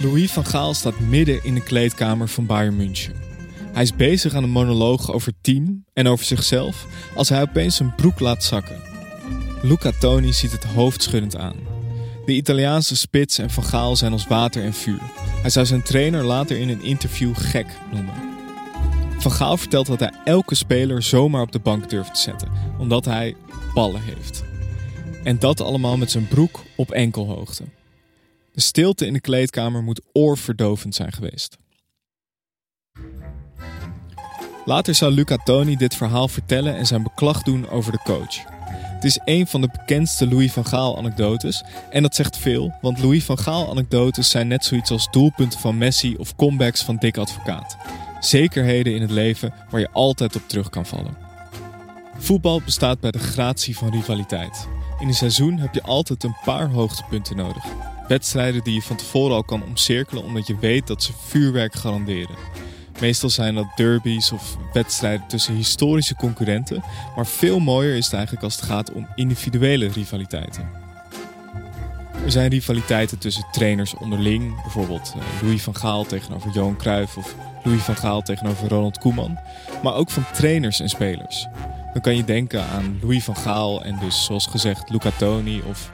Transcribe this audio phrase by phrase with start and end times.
[0.00, 3.14] Louis van Gaal staat midden in de kleedkamer van Bayern München.
[3.72, 7.94] Hij is bezig aan een monoloog over team en over zichzelf als hij opeens zijn
[7.94, 8.80] broek laat zakken.
[9.62, 11.56] Luca Toni ziet het hoofdschuddend aan.
[12.26, 15.00] De Italiaanse spits en Van Gaal zijn als water en vuur.
[15.40, 18.14] Hij zou zijn trainer later in een interview gek noemen.
[19.18, 22.48] Van Gaal vertelt dat hij elke speler zomaar op de bank durft te zetten,
[22.78, 23.36] omdat hij
[23.74, 24.44] ballen heeft.
[25.22, 27.64] En dat allemaal met zijn broek op enkelhoogte.
[28.54, 31.56] De stilte in de kleedkamer moet oorverdovend zijn geweest.
[34.64, 38.44] Later zou Luca Toni dit verhaal vertellen en zijn beklag doen over de coach.
[38.68, 42.98] Het is een van de bekendste Louis van Gaal anekdotes en dat zegt veel, want
[42.98, 47.16] Louis van Gaal anekdotes zijn net zoiets als doelpunten van Messi of comebacks van Dick
[47.16, 47.76] Advocaat.
[48.20, 51.16] Zekerheden in het leven waar je altijd op terug kan vallen.
[52.16, 54.68] Voetbal bestaat bij de gratie van rivaliteit.
[55.00, 57.64] In een seizoen heb je altijd een paar hoogtepunten nodig.
[58.08, 62.36] Wedstrijden die je van tevoren al kan omcirkelen omdat je weet dat ze vuurwerk garanderen.
[63.00, 66.82] Meestal zijn dat derbies of wedstrijden tussen historische concurrenten,
[67.16, 70.68] maar veel mooier is het eigenlijk als het gaat om individuele rivaliteiten.
[72.24, 77.34] Er zijn rivaliteiten tussen trainers onderling, bijvoorbeeld eh, Louis van Gaal tegenover Johan Cruijff of
[77.64, 79.38] Louis van Gaal tegenover Ronald Koeman,
[79.82, 81.46] maar ook van trainers en spelers.
[81.92, 85.92] Dan kan je denken aan Louis van Gaal en dus zoals gezegd Luca Toni of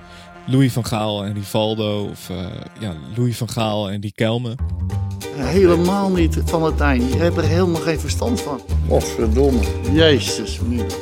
[0.50, 2.36] Louis van Gaal en Rivaldo of uh,
[2.78, 4.54] ja, Louis van Gaal en die Kelme.
[5.34, 7.12] Helemaal niet van het eind.
[7.12, 8.60] Je hebt er helemaal geen verstand van.
[8.88, 9.60] Godverdomme.
[9.92, 10.60] Jezus.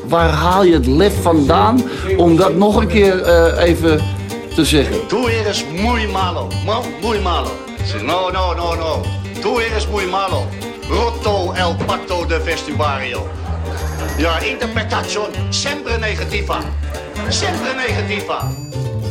[0.08, 1.82] Waar haal je het lef vandaan
[2.16, 4.00] om dat nog een keer uh, even
[4.54, 5.06] te zeggen?
[5.06, 6.48] Tu eres muy malo.
[7.02, 7.50] Muy malo.
[8.04, 9.02] No, no, no, no.
[9.40, 10.46] Tu eres muy malo.
[10.88, 13.26] Roto el pacto de vestuario.
[14.18, 16.60] Ja, interpretación sempre negativa.
[17.28, 18.50] Sempre negativa.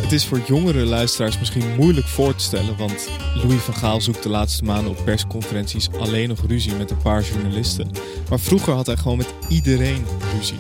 [0.07, 4.23] Het is voor jongere luisteraars misschien moeilijk voor te stellen, want Louis van Gaal zoekt
[4.23, 7.91] de laatste maanden op persconferenties alleen nog ruzie met een paar journalisten.
[8.29, 10.59] Maar vroeger had hij gewoon met iedereen ruzie.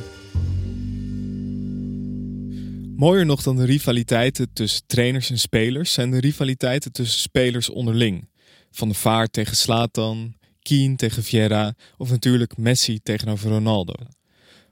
[2.95, 8.29] Mooier nog dan de rivaliteiten tussen trainers en spelers zijn de rivaliteiten tussen spelers onderling.
[8.71, 13.93] Van de Vaart tegen Slatan, Keen tegen Vieira of natuurlijk Messi tegenover Ronaldo.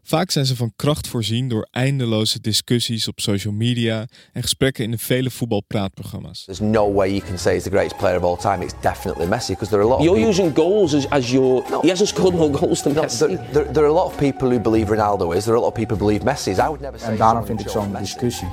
[0.07, 4.91] Vaak zijn ze van kracht voorzien door eindeloze discussies op social media en gesprekken in
[4.91, 6.43] de vele voetbalpraatprogramma's.
[6.43, 8.63] There's no way you can say he's the greatest player of all time.
[8.63, 10.03] It's definitely Messi because there are a lot.
[10.03, 11.63] You're of using goals as, as your.
[11.69, 13.17] No, he hasn't scored more goals than no, Messi.
[13.17, 15.43] there, there, there, are a lot of people who believe Ronaldo is.
[15.43, 16.57] There are a lot of people who believe Messi is.
[16.57, 17.09] I would never say.
[17.09, 18.47] En daarom vind ik zo'n discussie,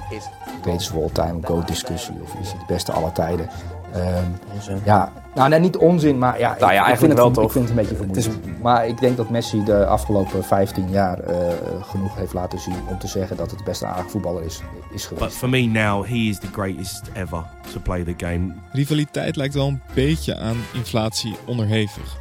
[0.62, 3.48] greatest of all time, goat discussie, of is hij de beste aller tijden.
[3.96, 7.34] Um, ja, nou nee, niet onzin, maar ja, nou ja ik, ik, vind wel het,
[7.34, 7.44] toch.
[7.44, 8.62] ik vind het een beetje vermoeiend.
[8.62, 11.36] Maar ik denk dat Messi de afgelopen 15 jaar uh,
[11.80, 14.60] genoeg heeft laten zien om te zeggen dat het de beste aardig voetballer is,
[14.94, 15.26] is geweest.
[15.26, 18.54] But for me now, he is the greatest ever to play the game.
[18.72, 22.16] Rivaliteit lijkt wel een beetje aan inflatie onderhevig.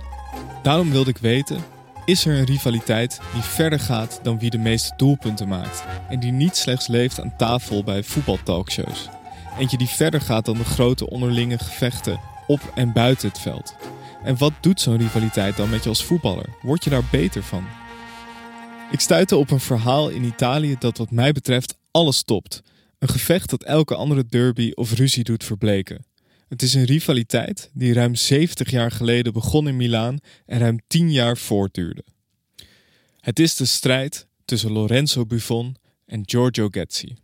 [0.64, 1.58] Daarom wilde ik weten,
[2.06, 6.32] is er een rivaliteit die verder gaat dan wie de meeste doelpunten maakt en die
[6.32, 9.10] niet slechts leeft aan tafel bij voetbaltalkshows?
[9.58, 13.76] Eentje die verder gaat dan de grote onderlinge gevechten op en buiten het veld.
[14.24, 16.50] En wat doet zo'n rivaliteit dan met je als voetballer?
[16.62, 17.66] Word je daar beter van?
[18.92, 22.62] Ik stuitte op een verhaal in Italië dat wat mij betreft alles stopt.
[23.00, 26.06] Een gevecht dat elke andere derby of ruzie doet verbleken.
[26.48, 31.12] Het is een rivaliteit die ruim 70 jaar geleden begon in Milaan en ruim 10
[31.12, 32.04] jaar voortduurde.
[33.20, 35.76] Het is de strijd tussen Lorenzo Buffon
[36.06, 37.16] en Giorgio Getzi.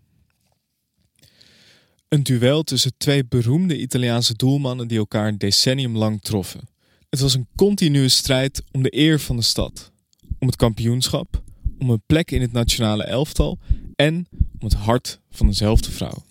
[2.10, 6.70] Een duel tussen twee beroemde Italiaanse doelmannen die elkaar een decennium lang troffen.
[7.10, 9.92] Het was een continue strijd om de eer van de stad,
[10.40, 11.42] om het kampioenschap,
[11.80, 13.60] om een plek in het nationale elftal
[13.96, 16.26] en om het hart van dezelfde vrouw.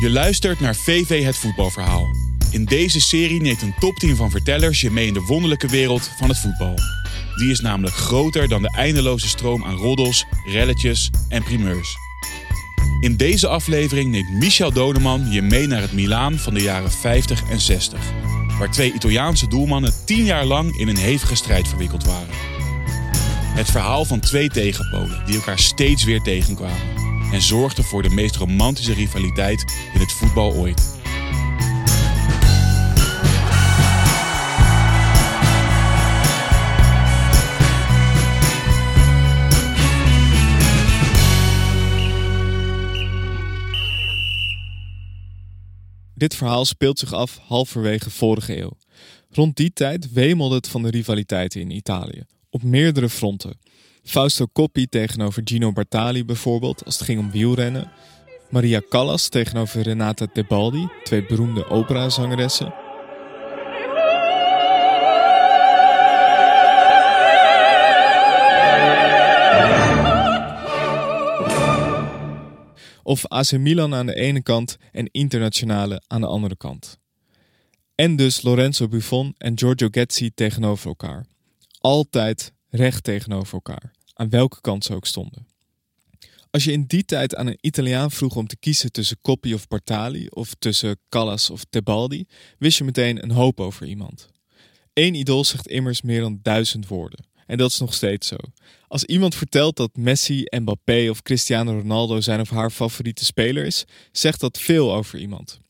[0.00, 2.06] Je luistert naar VV het voetbalverhaal.
[2.50, 6.10] In deze serie neemt een top 10 van vertellers je mee in de wonderlijke wereld
[6.18, 6.74] van het voetbal.
[7.36, 11.96] Die is namelijk groter dan de eindeloze stroom aan roddels, relletjes en primeurs.
[13.00, 17.42] In deze aflevering neemt Michel Doneman je mee naar het Milaan van de jaren 50
[17.50, 18.00] en 60.
[18.58, 22.34] Waar twee Italiaanse doelmannen tien jaar lang in een hevige strijd verwikkeld waren.
[23.54, 27.00] Het verhaal van twee tegenpolen die elkaar steeds weer tegenkwamen.
[27.32, 29.64] En zorgden voor de meest romantische rivaliteit
[29.94, 31.01] in het voetbal ooit.
[46.22, 48.76] Dit verhaal speelt zich af halverwege vorige eeuw.
[49.30, 53.58] Rond die tijd wemelde het van de rivaliteiten in Italië, op meerdere fronten.
[54.04, 57.90] Fausto Coppi tegenover Gino Bartali bijvoorbeeld, als het ging om wielrennen.
[58.50, 62.74] Maria Callas tegenover Renata Tebaldi, twee beroemde operazangeressen.
[73.02, 76.98] Of AC Milan aan de ene kant en Internationale aan de andere kant.
[77.94, 81.26] En dus Lorenzo Buffon en Giorgio Getzi tegenover elkaar.
[81.78, 85.46] Altijd recht tegenover elkaar, aan welke kant ze ook stonden.
[86.50, 89.68] Als je in die tijd aan een Italiaan vroeg om te kiezen tussen Coppi of
[89.68, 92.24] Bartali of tussen Callas of Tebaldi,
[92.58, 94.28] wist je meteen een hoop over iemand.
[94.92, 97.24] Eén idool zegt immers meer dan duizend woorden.
[97.52, 98.36] En dat is nog steeds zo.
[98.88, 103.84] Als iemand vertelt dat Messi, Mbappé of Cristiano Ronaldo zijn of haar favoriete speler is,
[104.12, 105.60] zegt dat veel over iemand.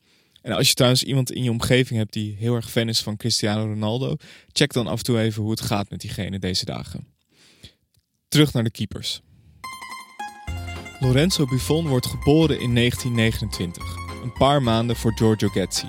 [0.41, 3.17] En als je trouwens iemand in je omgeving hebt die heel erg fan is van
[3.17, 4.15] Cristiano Ronaldo,
[4.51, 7.07] check dan af en toe even hoe het gaat met diegene deze dagen.
[8.27, 9.21] Terug naar de keepers.
[10.99, 15.87] Lorenzo Buffon wordt geboren in 1929, een paar maanden voor Giorgio Getzi.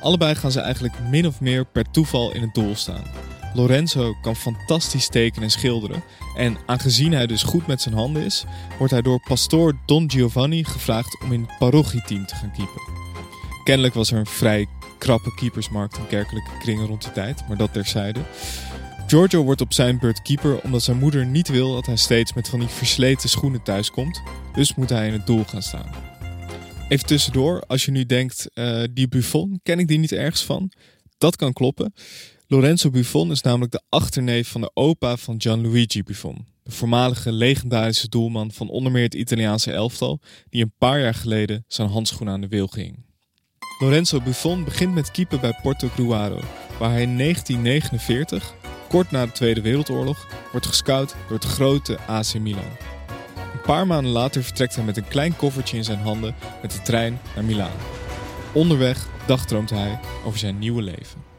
[0.00, 3.23] Allebei gaan ze eigenlijk min of meer per toeval in het doel staan.
[3.54, 6.02] Lorenzo kan fantastisch tekenen en schilderen.
[6.36, 8.44] En aangezien hij dus goed met zijn handen is,
[8.78, 12.82] wordt hij door pastoor Don Giovanni gevraagd om in het parochieteam te gaan keepen.
[13.64, 14.66] Kennelijk was er een vrij
[14.98, 18.20] krappe keepersmarkt in kerkelijke kringen rond die tijd, maar dat terzijde.
[19.06, 22.48] Giorgio wordt op zijn beurt keeper omdat zijn moeder niet wil dat hij steeds met
[22.48, 24.22] van die versleten schoenen thuiskomt.
[24.52, 25.90] Dus moet hij in het doel gaan staan.
[26.88, 30.72] Even tussendoor, als je nu denkt, uh, die Buffon, ken ik die niet ergens van?
[31.18, 31.92] Dat kan kloppen.
[32.46, 36.46] Lorenzo Buffon is namelijk de achterneef van de opa van Gianluigi Buffon.
[36.62, 41.64] De voormalige legendarische doelman van onder meer het Italiaanse elftal, die een paar jaar geleden
[41.68, 43.04] zijn handschoen aan de wil ging.
[43.78, 46.40] Lorenzo Buffon begint met keeper bij Porto Gruaro,
[46.78, 48.54] waar hij in 1949,
[48.88, 52.76] kort na de Tweede Wereldoorlog, wordt gescout door het grote AC Milan.
[53.52, 56.82] Een paar maanden later vertrekt hij met een klein koffertje in zijn handen met de
[56.82, 57.76] trein naar Milaan.
[58.52, 61.33] Onderweg dagdroomt hij over zijn nieuwe leven.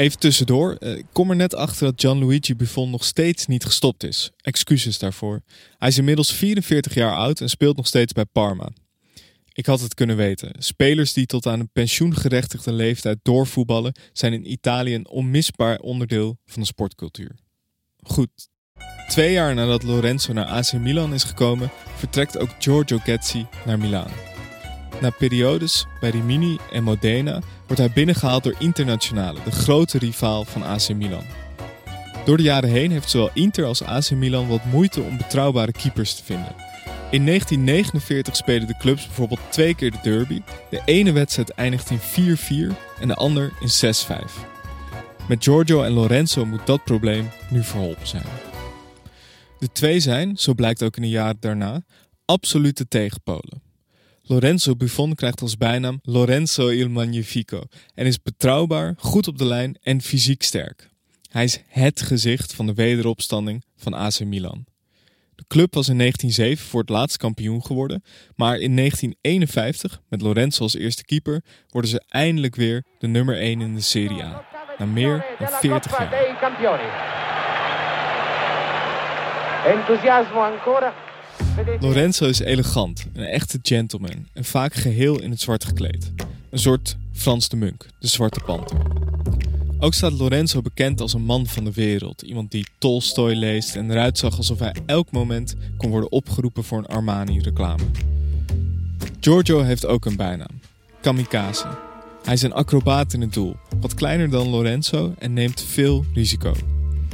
[0.00, 4.04] Even tussendoor, eh, ik kom er net achter dat Gianluigi Buffon nog steeds niet gestopt
[4.04, 4.30] is.
[4.40, 5.42] Excuses daarvoor.
[5.78, 8.70] Hij is inmiddels 44 jaar oud en speelt nog steeds bij Parma.
[9.52, 10.52] Ik had het kunnen weten.
[10.58, 16.62] Spelers die tot aan een pensioengerechtigde leeftijd doorvoetballen zijn in Italië een onmisbaar onderdeel van
[16.62, 17.36] de sportcultuur.
[17.96, 18.48] Goed.
[19.08, 24.29] Twee jaar nadat Lorenzo naar AC Milan is gekomen, vertrekt ook Giorgio Getzi naar Milaan.
[25.00, 30.62] Na periodes bij Rimini en Modena wordt hij binnengehaald door Internationale, de grote rivaal van
[30.62, 31.24] AC Milan.
[32.24, 36.14] Door de jaren heen heeft zowel Inter als AC Milan wat moeite om betrouwbare keepers
[36.14, 36.54] te vinden.
[37.10, 40.42] In 1949 spelen de clubs bijvoorbeeld twee keer de derby.
[40.70, 41.98] De ene wedstrijd eindigt in
[42.72, 44.50] 4-4 en de ander in 6-5.
[45.28, 48.24] Met Giorgio en Lorenzo moet dat probleem nu verholpen zijn.
[49.58, 51.82] De twee zijn, zo blijkt ook in de jaren daarna,
[52.24, 53.62] absolute tegenpolen.
[54.30, 57.62] Lorenzo Buffon krijgt als bijnaam Lorenzo il Magnifico
[57.94, 60.88] en is betrouwbaar, goed op de lijn en fysiek sterk.
[61.30, 64.64] Hij is HET gezicht van de wederopstanding van AC Milan.
[65.34, 68.04] De club was in 1907 voor het laatst kampioen geworden,
[68.36, 73.60] maar in 1951, met Lorenzo als eerste keeper, worden ze eindelijk weer de nummer 1
[73.60, 74.44] in de Serie A.
[74.78, 76.12] Na meer dan 40 jaar.
[79.66, 81.08] Enthousiasmo ancora.
[81.80, 86.12] Lorenzo is elegant, een echte gentleman en vaak geheel in het zwart gekleed.
[86.50, 88.76] Een soort Frans de Munk, de zwarte panter.
[89.78, 92.22] Ook staat Lorenzo bekend als een man van de wereld.
[92.22, 96.78] Iemand die Tolstoy leest en eruit zag alsof hij elk moment kon worden opgeroepen voor
[96.78, 97.82] een Armani-reclame.
[99.20, 100.60] Giorgio heeft ook een bijnaam:
[101.00, 101.66] Kamikaze.
[102.22, 106.54] Hij is een acrobaat in het doel, wat kleiner dan Lorenzo en neemt veel risico.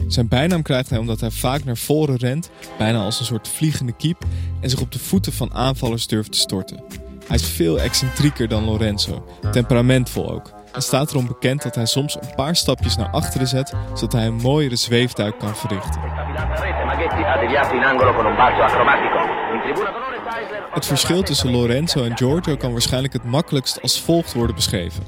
[0.07, 3.93] Zijn bijnaam krijgt hij omdat hij vaak naar voren rent, bijna als een soort vliegende
[3.93, 4.25] kiep,
[4.61, 6.83] en zich op de voeten van aanvallers durft te storten.
[7.27, 12.15] Hij is veel excentrieker dan Lorenzo, temperamentvol ook, en staat erom bekend dat hij soms
[12.15, 16.01] een paar stapjes naar achteren zet, zodat hij een mooiere zweefduik kan verrichten.
[20.71, 25.03] Het verschil tussen Lorenzo en Giorgio kan waarschijnlijk het makkelijkst als volgt worden beschreven.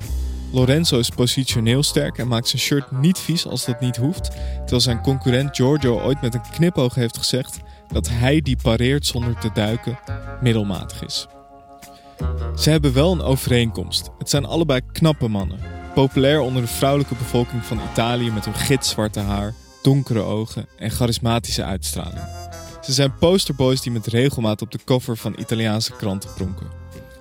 [0.50, 4.80] Lorenzo is positioneel sterk en maakt zijn shirt niet vies als dat niet hoeft, terwijl
[4.80, 7.60] zijn concurrent Giorgio ooit met een knipoog heeft gezegd
[7.92, 9.98] dat hij die pareert zonder te duiken
[10.40, 11.26] middelmatig is.
[12.56, 14.10] Ze hebben wel een overeenkomst.
[14.18, 15.58] Het zijn allebei knappe mannen,
[15.94, 21.64] populair onder de vrouwelijke bevolking van Italië met hun gitzwarte haar, donkere ogen en charismatische
[21.64, 22.24] uitstraling.
[22.80, 26.66] Ze zijn posterboys die met regelmaat op de cover van Italiaanse kranten pronken.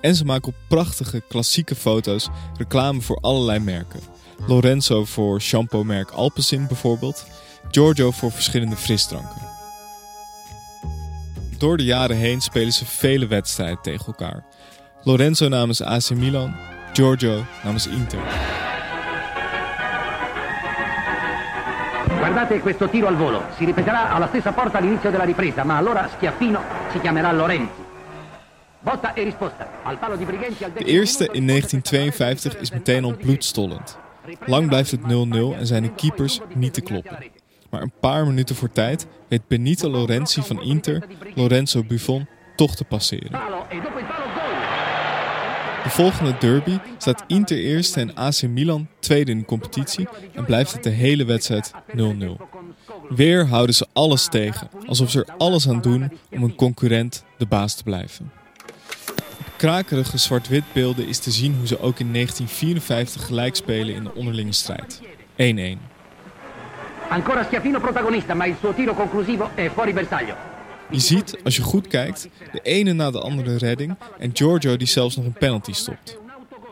[0.00, 4.00] En ze maken op prachtige klassieke foto's reclame voor allerlei merken.
[4.46, 7.26] Lorenzo voor shampoo-merk Alpecin bijvoorbeeld.
[7.70, 9.46] Giorgio voor verschillende frisdranken.
[11.58, 14.44] door de jaren heen spelen ze vele wedstrijden tegen elkaar.
[15.02, 16.54] Lorenzo namens AC Milan,
[16.92, 18.18] Giorgio namens Inter.
[22.18, 23.42] Guardate questo tiro al volo.
[23.56, 26.60] Si ripeterà alla stessa porta all'inizio della ripresa, ma allora Schiaffino
[26.92, 27.87] si chiamerà Lorenzi.
[30.74, 33.98] De eerste in 1952 is meteen al bloedstollend.
[34.46, 35.04] Lang blijft het 0-0
[35.58, 37.18] en zijn de keepers niet te kloppen.
[37.70, 41.02] Maar een paar minuten voor tijd weet Benito Lorenzi van Inter
[41.34, 43.30] Lorenzo Buffon toch te passeren.
[45.82, 50.72] De volgende derby staat Inter eerste en AC Milan tweede in de competitie en blijft
[50.72, 52.00] het de hele wedstrijd 0-0.
[53.08, 57.46] Weer houden ze alles tegen, alsof ze er alles aan doen om een concurrent de
[57.46, 58.37] baas te blijven.
[59.58, 64.14] Krakerige zwart-wit beelden is te zien hoe ze ook in 1954 gelijk spelen in de
[64.14, 65.00] onderlinge strijd.
[65.02, 65.04] 1-1.
[67.08, 70.34] Ancora Schiaffino protagonista, ma il suo tiro conclusivo è fuori bersaglio.
[70.90, 74.86] Je ziet, als je goed kijkt, de ene na de andere redding en Giorgio die
[74.86, 76.18] zelfs nog een penalty stopt.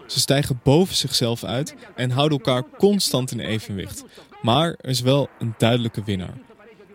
[0.06, 4.04] Ze stijgen boven zichzelf uit en houden elkaar constant in evenwicht.
[4.42, 6.38] Maar er is wel een duidelijke winnaar.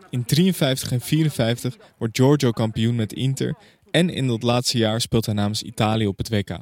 [0.10, 3.56] In 53 en 54 wordt Giorgio kampioen met Inter
[3.92, 6.58] en in dat laatste jaar speelt hij namens Italië op het WK.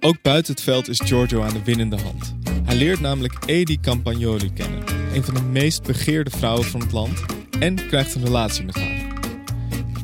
[0.00, 2.34] Ook buiten het veld is Giorgio aan de winnende hand.
[2.64, 4.82] Hij leert namelijk Edi Campagnoli kennen,
[5.14, 7.24] een van de meest begeerde vrouwen van het land,
[7.58, 9.12] en krijgt een relatie met haar.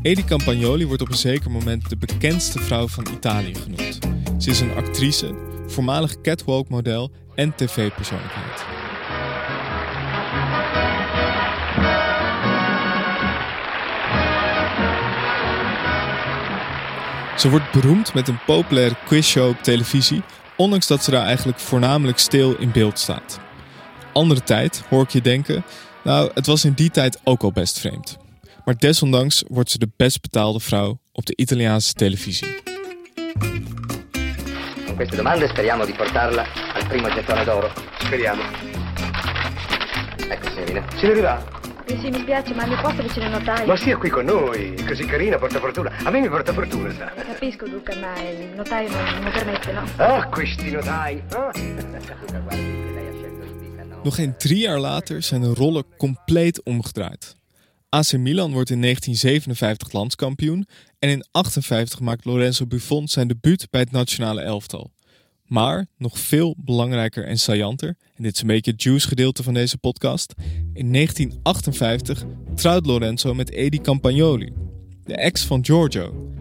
[0.03, 3.99] Edi Campagnoli wordt op een zeker moment de bekendste vrouw van Italië genoemd.
[4.39, 5.35] Ze is een actrice,
[5.67, 8.80] voormalig catwalk-model en tv-persoonlijkheid.
[17.41, 20.23] Ze wordt beroemd met een populaire quizshow op televisie,
[20.57, 23.41] ondanks dat ze daar eigenlijk voornamelijk stil in beeld staat.
[24.13, 25.65] Andere tijd hoor ik je denken,
[26.05, 28.17] nou, het was in die tijd ook al best vreemd.
[28.65, 32.49] Maar desondanks wordt ze de best betaalde vrouw op de Italiaanse televisie.
[35.49, 37.09] Speriamo di portarla al primo
[37.45, 37.71] d'oro.
[37.99, 38.43] Speriamo.
[40.29, 41.60] Ecco?
[41.87, 43.67] Eh sì, mi spiace, ma mi posso vicino al notaio?
[43.67, 45.91] Ma sia qui con noi, così carina, porta fortuna.
[46.05, 47.13] A me mi porta fortuna, sa.
[47.15, 49.85] Capisco, Duca, ma il notaio non, non permette, no?
[49.97, 51.23] Ah, questi notai.
[51.33, 51.51] Ah.
[54.03, 57.37] Nog geen drie jaar later zijn de rollen compleet omgedraaid.
[57.89, 60.67] AC Milan wordt in 1957 landskampioen
[60.99, 64.91] en in 1958 maakt Lorenzo Buffon zijn debuut bij het nationale elftal.
[65.51, 69.55] Maar nog veel belangrijker en saillanter, en dit is een beetje het juice gedeelte van
[69.55, 70.35] deze podcast.
[70.73, 74.53] In 1958 trouwt Lorenzo met Edi Campagnoli,
[75.05, 76.33] de ex van Giorgio.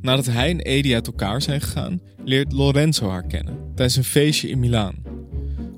[0.00, 4.48] Nadat hij en Edi uit elkaar zijn gegaan, leert Lorenzo haar kennen tijdens een feestje
[4.48, 5.02] in Milaan.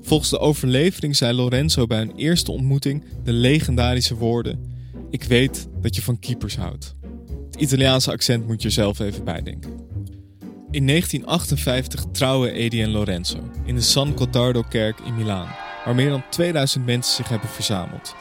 [0.01, 4.59] Volgens de overlevering zei Lorenzo bij hun eerste ontmoeting de legendarische woorden:
[5.09, 6.95] Ik weet dat je van keepers houdt.
[7.45, 9.86] Het Italiaanse accent moet je zelf even bijdenken.
[10.77, 15.55] In 1958 trouwen Edi en Lorenzo in de San Gottardo-kerk in Milaan,
[15.85, 18.15] waar meer dan 2000 mensen zich hebben verzameld.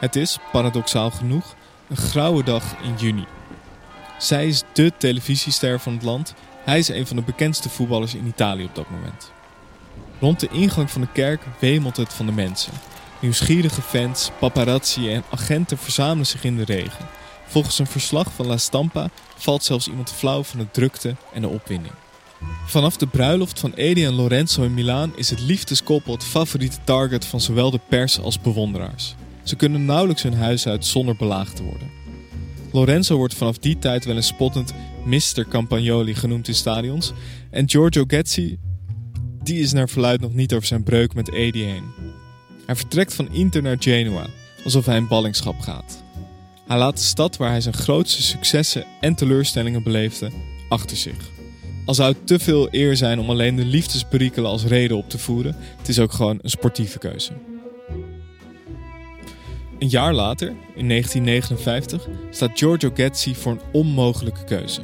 [0.00, 1.54] Het is, paradoxaal genoeg,
[1.88, 3.24] een grauwe dag in juni.
[4.18, 6.34] Zij is dé televisiester van het land,
[6.64, 9.32] hij is een van de bekendste voetballers in Italië op dat moment.
[10.20, 12.72] Rond de ingang van de kerk wemelt het van de mensen.
[13.20, 17.06] Nieuwsgierige fans, paparazzi en agenten verzamelen zich in de regen.
[17.46, 21.48] Volgens een verslag van La Stampa valt zelfs iemand flauw van de drukte en de
[21.48, 21.94] opwinding.
[22.66, 27.24] Vanaf de bruiloft van Edi en Lorenzo in Milaan is het liefdeskoppel het favoriete target
[27.24, 29.14] van zowel de pers als bewonderaars.
[29.42, 31.90] Ze kunnen nauwelijks hun huis uit zonder belaagd te worden.
[32.72, 34.74] Lorenzo wordt vanaf die tijd wel eens spottend
[35.04, 35.46] Mr.
[35.48, 37.12] Campagnoli genoemd in stadions
[37.50, 38.58] en Giorgio Gezzi
[39.46, 41.84] die is naar verluid nog niet over zijn breuk met Edi heen.
[42.66, 44.26] Hij vertrekt van Inter naar Genua,
[44.64, 46.04] alsof hij in ballingschap gaat.
[46.66, 50.30] Hij laat de stad waar hij zijn grootste successen en teleurstellingen beleefde
[50.68, 51.30] achter zich.
[51.84, 55.18] Al zou het te veel eer zijn om alleen de liefdesperikelen als reden op te
[55.18, 57.32] voeren, het is ook gewoon een sportieve keuze.
[59.78, 64.80] Een jaar later, in 1959, staat Giorgio Gezzi voor een onmogelijke keuze.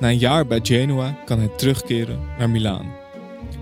[0.00, 2.94] Na een jaar bij Genua kan hij terugkeren naar Milaan.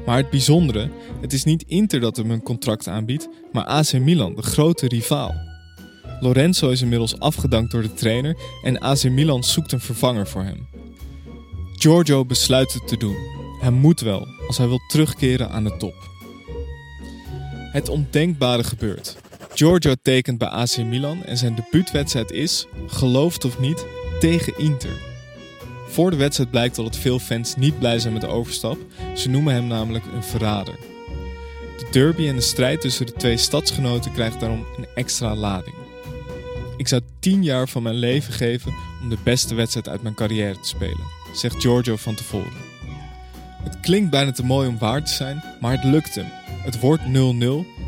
[0.07, 4.35] Maar het bijzondere, het is niet Inter dat hem een contract aanbiedt, maar AC Milan,
[4.35, 5.54] de grote rivaal.
[6.21, 10.67] Lorenzo is inmiddels afgedankt door de trainer en AC Milan zoekt een vervanger voor hem.
[11.77, 13.17] Giorgio besluit het te doen.
[13.61, 15.95] Hij moet wel, als hij wil terugkeren aan de top.
[17.73, 19.17] Het ondenkbare gebeurt.
[19.55, 23.87] Giorgio tekent bij AC Milan en zijn debuutwedstrijd is, gelooft of niet,
[24.21, 24.97] tegen Inter.
[25.89, 28.79] Voor de wedstrijd blijkt al dat veel fans niet blij zijn met de overstap.
[29.15, 30.75] Ze noemen hem namelijk een verrader.
[31.79, 35.84] De derby en de strijd tussen de twee stadsgenoten krijgt daarom een extra lading.
[36.77, 40.61] Ik zou 10 jaar van mijn leven geven om de beste wedstrijd uit mijn carrière
[40.61, 42.73] te spelen, zegt Giorgio van tevoren.
[43.63, 46.27] Het klinkt bijna te mooi om waar te zijn, maar het lukt hem.
[46.65, 47.07] Het wordt 0-0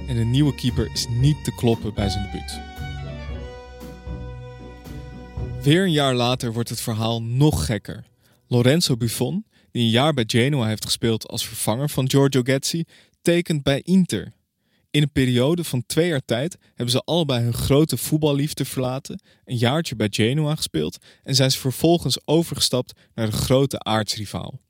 [0.09, 2.61] en de nieuwe keeper is niet te kloppen bij zijn debuut.
[5.63, 8.05] Weer een jaar later wordt het verhaal nog gekker.
[8.47, 12.85] Lorenzo Buffon, die een jaar bij Genoa heeft gespeeld als vervanger van Giorgio Getzi,
[13.23, 14.33] tekent bij Inter.
[14.97, 19.57] In een periode van twee jaar tijd hebben ze allebei hun grote voetballiefde verlaten, een
[19.57, 24.61] jaartje bij Genoa gespeeld en zijn ze vervolgens overgestapt naar de grote aardsrivaal.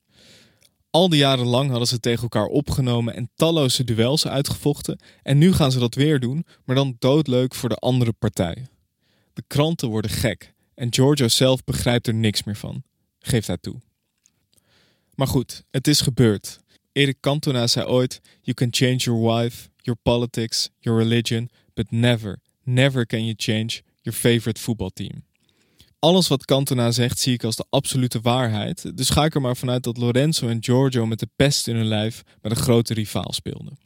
[0.91, 5.53] Al die jaren lang hadden ze tegen elkaar opgenomen en talloze duels uitgevochten en nu
[5.53, 8.67] gaan ze dat weer doen, maar dan doodleuk voor de andere partij.
[9.33, 12.83] De kranten worden gek en Giorgio zelf begrijpt er niks meer van,
[13.19, 13.81] geeft hij toe.
[15.15, 16.61] Maar goed, het is gebeurd.
[16.93, 22.39] Eric Cantona zei ooit: You can change your wife, your politics, your religion, but never,
[22.63, 25.25] never can you change your favorite voetbalteam.
[25.99, 29.57] Alles wat Cantona zegt zie ik als de absolute waarheid, dus ga ik er maar
[29.57, 33.33] vanuit dat Lorenzo en Giorgio met de pest in hun lijf met een grote rivaal
[33.33, 33.79] speelden.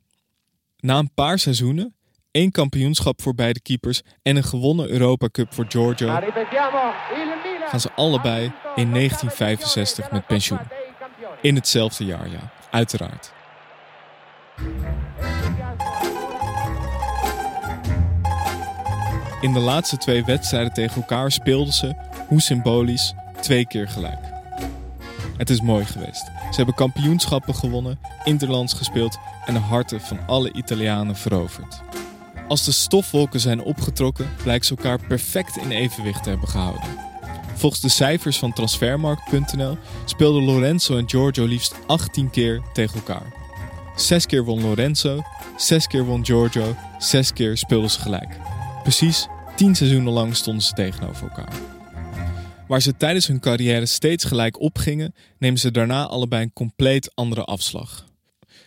[0.78, 1.94] Na een paar seizoenen,
[2.30, 6.08] één kampioenschap voor beide keepers en een gewonnen Europa Cup voor Giorgio,
[7.68, 10.60] gaan ze allebei in 1965 met pensioen.
[11.42, 13.32] In hetzelfde jaar, ja, uiteraard.
[19.40, 21.94] In de laatste twee wedstrijden tegen elkaar speelden ze,
[22.28, 24.18] hoe symbolisch, twee keer gelijk.
[25.36, 26.24] Het is mooi geweest.
[26.24, 31.80] Ze hebben kampioenschappen gewonnen, interlands gespeeld en de harten van alle Italianen veroverd.
[32.48, 36.88] Als de stofwolken zijn opgetrokken, blijkt ze elkaar perfect in evenwicht te hebben gehouden.
[37.54, 43.32] Volgens de cijfers van transfermarkt.nl speelden Lorenzo en Giorgio liefst 18 keer tegen elkaar.
[43.96, 45.22] Zes keer won Lorenzo,
[45.56, 48.36] zes keer won Giorgio, zes keer speelden ze gelijk.
[48.82, 51.52] Precies 10 seizoenen lang stonden ze tegenover elkaar.
[52.68, 57.44] Waar ze tijdens hun carrière steeds gelijk opgingen, nemen ze daarna allebei een compleet andere
[57.44, 58.06] afslag.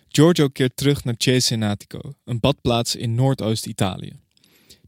[0.07, 4.13] Giorgio keert terug naar Cesenatico, een badplaats in Noordoost-Italië.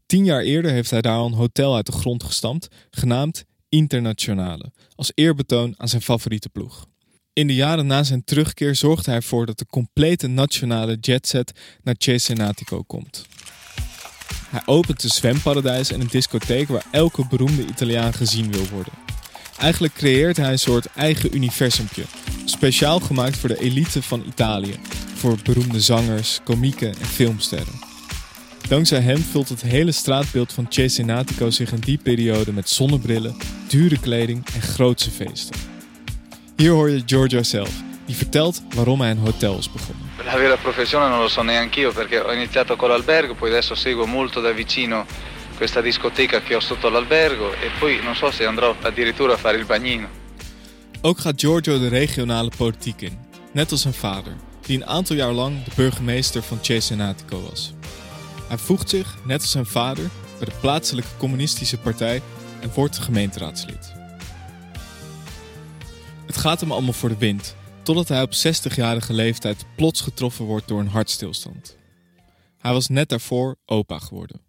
[0.06, 4.72] Tien jaar eerder heeft hij daar al een hotel uit de grond gestampt, genaamd Internationale,
[4.94, 6.86] als eerbetoon aan zijn favoriete ploeg.
[7.32, 11.94] In de jaren na zijn terugkeer zorgt hij ervoor dat de complete nationale jetset naar
[11.98, 13.26] Cesenatico komt.
[14.56, 18.92] Hij opent een zwemparadijs en een discotheek waar elke beroemde Italiaan gezien wil worden.
[19.58, 22.02] Eigenlijk creëert hij een soort eigen universumpje,
[22.44, 24.74] speciaal gemaakt voor de elite van Italië,
[25.14, 27.80] voor beroemde zangers, komieken en filmsterren.
[28.68, 33.36] Dankzij hem vult het hele straatbeeld van Cesenatico zich in die periode met zonnebrillen,
[33.68, 35.56] dure kleding en grootse feesten.
[36.56, 40.05] Hier hoor je Giorgio zelf, die vertelt waarom hij een hotel is begonnen.
[40.26, 44.06] La vera professione non lo so neanch'io perché ho iniziato con l'albergo, poi adesso seguo
[44.06, 45.06] molto da vicino
[45.56, 49.56] questa discoteca che ho sotto l'albergo e poi non so se andrò addirittura a fare
[49.56, 50.08] il bagnino.
[51.00, 53.18] Ook gaat Giorgio de regionale politiek in,
[53.52, 57.72] net als zijn vader, die een aantal jaar lang de burgemeester van Cesenatico was.
[58.48, 62.22] Hij voegt zich, net als zijn vader, bij de plaatselijke communistische partij
[62.60, 63.92] en wordt gemeenteraadslid.
[66.26, 70.68] Het gaat hem allemaal voor de wind, totdat hij op 60-jarige leeftijd plots getroffen wordt
[70.68, 71.76] door een hartstilstand.
[72.58, 74.40] Hij was net daarvoor opa geworden.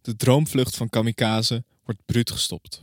[0.00, 2.80] De droomvlucht van kamikaze wordt bruut gestopt.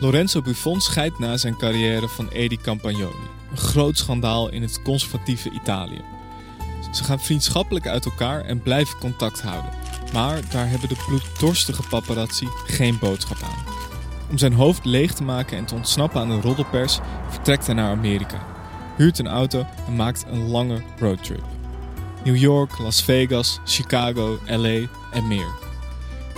[0.00, 5.50] Lorenzo Buffon scheidt na zijn carrière van Edi Campagnoli, een groot schandaal in het conservatieve
[5.50, 6.02] Italië.
[6.92, 9.72] Ze gaan vriendschappelijk uit elkaar en blijven contact houden,
[10.12, 13.89] maar daar hebben de bloeddorstige paparazzi geen boodschap aan.
[14.30, 17.90] Om zijn hoofd leeg te maken en te ontsnappen aan de roddelpers vertrekt hij naar
[17.90, 18.46] Amerika,
[18.96, 21.44] huurt een auto en maakt een lange roadtrip.
[22.24, 25.48] New York, Las Vegas, Chicago, LA en meer.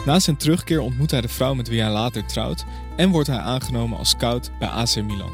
[0.07, 2.65] Na zijn terugkeer ontmoet hij de vrouw met wie hij later trouwt
[2.97, 5.33] en wordt hij aangenomen als scout bij AC Milan.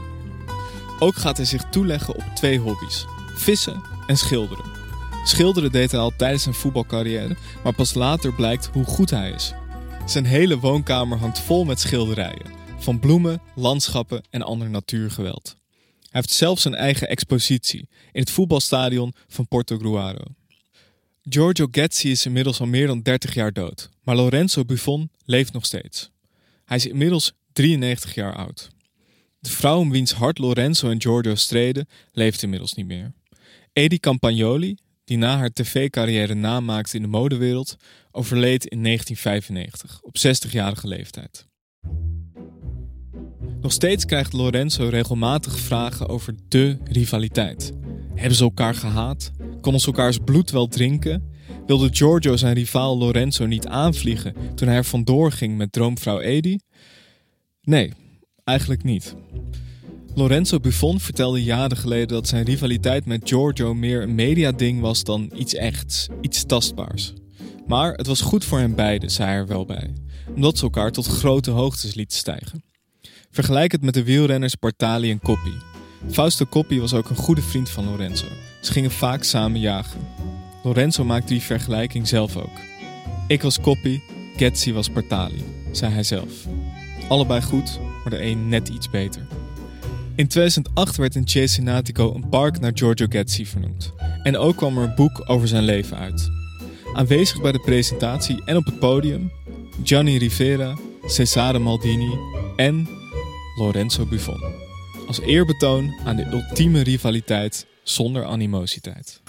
[0.98, 4.64] Ook gaat hij zich toeleggen op twee hobby's: vissen en schilderen.
[5.24, 9.54] Schilderen deed hij al tijdens zijn voetbalcarrière, maar pas later blijkt hoe goed hij is.
[10.08, 15.56] Zijn hele woonkamer hangt vol met schilderijen, van bloemen, landschappen en ander natuurgeweld.
[16.00, 20.24] Hij heeft zelfs een eigen expositie in het voetbalstadion van Portogruaro.
[21.22, 25.64] Giorgio Getzi is inmiddels al meer dan 30 jaar dood, maar Lorenzo Buffon leeft nog
[25.64, 26.10] steeds.
[26.64, 28.68] Hij is inmiddels 93 jaar oud.
[29.40, 33.12] De vrouw om wiens hart Lorenzo en Giorgio streden, leeft inmiddels niet meer.
[33.72, 34.76] Edi Campagnoli,
[35.08, 37.76] die na haar tv-carrière naam maakte in de modewereld,
[38.10, 41.46] overleed in 1995 op 60-jarige leeftijd.
[43.60, 47.72] Nog steeds krijgt Lorenzo regelmatig vragen over de rivaliteit.
[48.14, 49.30] Hebben ze elkaar gehaat?
[49.60, 51.32] Konden ze elkaars bloed wel drinken?
[51.66, 56.58] Wilde Giorgio zijn rivaal Lorenzo niet aanvliegen toen hij er vandoor ging met droomvrouw Edi?
[57.62, 57.92] Nee,
[58.44, 59.14] eigenlijk niet.
[60.18, 65.30] Lorenzo Buffon vertelde jaren geleden dat zijn rivaliteit met Giorgio meer een mediading was dan
[65.34, 67.12] iets echts, iets tastbaars.
[67.66, 69.92] Maar het was goed voor hen beiden, zei hij er wel bij,
[70.34, 72.62] omdat ze elkaar tot grote hoogtes lieten stijgen.
[73.30, 75.54] Vergelijk het met de wielrenners Bartali en Coppi.
[76.10, 78.26] Fausto Coppi was ook een goede vriend van Lorenzo.
[78.60, 80.00] Ze gingen vaak samen jagen.
[80.62, 82.58] Lorenzo maakte die vergelijking zelf ook.
[83.28, 84.02] Ik was Coppi,
[84.36, 86.46] Getzi was Bartali, zei hij zelf.
[87.08, 89.26] Allebei goed, maar de een net iets beter.
[90.18, 93.92] In 2008 werd in Cesenatico een park naar Giorgio Getzi vernoemd.
[94.22, 96.30] En ook kwam er een boek over zijn leven uit.
[96.92, 99.32] Aanwezig bij de presentatie en op het podium
[99.82, 100.76] Gianni Rivera,
[101.06, 102.18] Cesare Maldini
[102.56, 102.88] en
[103.56, 104.42] Lorenzo Buffon.
[105.06, 109.20] Als eerbetoon aan de ultieme rivaliteit zonder animositeit.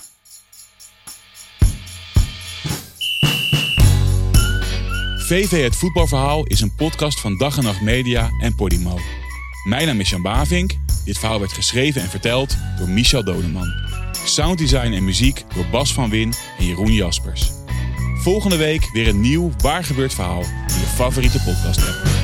[5.17, 8.97] VV Het Voetbalverhaal is een podcast van Dag en Nacht Media en Podimo.
[9.63, 10.77] Mijn naam is Jan Bavink.
[11.05, 13.73] Dit verhaal werd geschreven en verteld door Michel Dodeman.
[14.25, 17.51] Sounddesign en muziek door Bas van Win en Jeroen Jaspers.
[18.21, 22.18] Volgende week weer een nieuw Waar gebeurt verhaal in je favoriete podcast app.